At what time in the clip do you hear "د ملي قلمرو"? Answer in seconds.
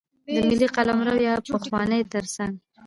0.33-1.13